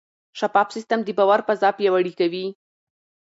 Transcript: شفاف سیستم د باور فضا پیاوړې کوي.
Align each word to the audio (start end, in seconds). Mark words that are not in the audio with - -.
شفاف 0.39 0.67
سیستم 0.75 0.99
د 1.03 1.09
باور 1.17 1.39
فضا 1.47 1.69
پیاوړې 1.77 2.13
کوي. 2.19 2.45